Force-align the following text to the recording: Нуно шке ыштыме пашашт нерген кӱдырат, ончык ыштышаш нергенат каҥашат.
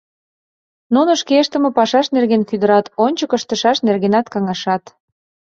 Нуно 0.93 1.11
шке 1.21 1.35
ыштыме 1.43 1.69
пашашт 1.77 2.09
нерген 2.15 2.41
кӱдырат, 2.49 2.85
ончык 3.05 3.31
ыштышаш 3.37 3.77
нергенат 3.85 4.27
каҥашат. 4.33 4.83